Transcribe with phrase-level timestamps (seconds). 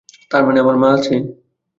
[0.31, 1.15] তারমানে, আমার মা আছে।